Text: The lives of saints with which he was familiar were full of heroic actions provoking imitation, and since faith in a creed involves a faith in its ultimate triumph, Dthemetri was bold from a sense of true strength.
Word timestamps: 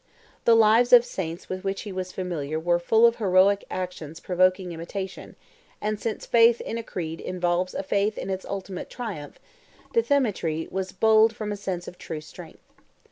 The 0.45 0.55
lives 0.55 0.93
of 0.93 1.05
saints 1.05 1.47
with 1.47 1.63
which 1.63 1.81
he 1.81 1.91
was 1.91 2.11
familiar 2.11 2.59
were 2.59 2.79
full 2.79 3.05
of 3.05 3.17
heroic 3.17 3.63
actions 3.69 4.19
provoking 4.19 4.71
imitation, 4.71 5.35
and 5.79 5.99
since 5.99 6.25
faith 6.25 6.59
in 6.59 6.79
a 6.79 6.83
creed 6.83 7.21
involves 7.21 7.75
a 7.75 7.83
faith 7.83 8.17
in 8.17 8.31
its 8.31 8.43
ultimate 8.45 8.89
triumph, 8.89 9.39
Dthemetri 9.93 10.71
was 10.71 10.91
bold 10.91 11.35
from 11.35 11.51
a 11.51 11.55
sense 11.55 11.87
of 11.87 11.99
true 11.99 12.19
strength. 12.19 12.63